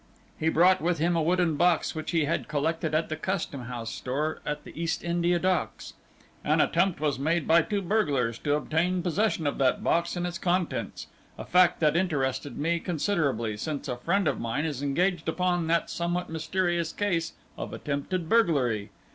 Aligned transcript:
He 0.35 0.49
brought 0.49 0.81
with 0.81 0.97
him 0.97 1.15
a 1.15 1.21
wooden 1.21 1.57
box 1.57 1.93
which 1.93 2.09
he 2.09 2.25
had 2.25 2.47
collected 2.47 2.95
at 2.95 3.09
the 3.09 3.15
Custom 3.15 3.65
House 3.65 3.93
store 3.93 4.41
at 4.47 4.63
the 4.63 4.73
East 4.75 5.03
India 5.03 5.37
Docks. 5.37 5.93
An 6.43 6.59
attempt 6.59 6.99
was 6.99 7.19
made 7.19 7.47
by 7.47 7.61
two 7.61 7.83
burglars 7.83 8.39
to 8.39 8.55
obtain 8.55 9.03
possession 9.03 9.45
of 9.45 9.59
that 9.59 9.83
box 9.83 10.15
and 10.15 10.25
its 10.25 10.39
contents, 10.39 11.05
a 11.37 11.45
fact 11.45 11.79
that 11.81 11.95
interested 11.95 12.57
me 12.57 12.79
considerably, 12.79 13.55
since 13.55 13.87
a 13.87 13.95
friend 13.95 14.27
of 14.27 14.39
mine 14.39 14.65
is 14.65 14.81
engaged 14.81 15.29
upon 15.29 15.67
that 15.67 15.87
somewhat 15.87 16.31
mysterious 16.31 16.91
case 16.91 17.33
of 17.55 17.71
attempted 17.71 18.27
burglary. 18.27 18.89